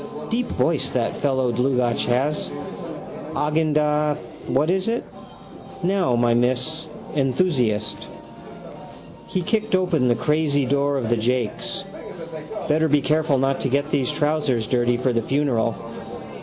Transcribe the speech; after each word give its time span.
Deep 0.31 0.47
voice 0.47 0.93
that 0.93 1.15
fellow 1.15 1.51
Dlugacz 1.51 2.05
has. 2.05 2.49
Agendath 3.35 4.17
what 4.47 4.71
is 4.71 4.87
it? 4.87 5.03
Now, 5.83 6.15
my 6.15 6.33
miss. 6.33 6.87
Enthusiast. 7.13 8.07
He 9.27 9.43
kicked 9.43 9.75
open 9.75 10.07
the 10.07 10.15
crazy 10.15 10.65
door 10.65 10.97
of 10.97 11.09
the 11.09 11.17
jakes. 11.17 11.83
Better 12.67 12.87
be 12.87 13.01
careful 13.01 13.37
not 13.37 13.61
to 13.61 13.69
get 13.69 13.91
these 13.91 14.11
trousers 14.11 14.65
dirty 14.65 14.97
for 14.97 15.13
the 15.13 15.21
funeral. 15.21 15.75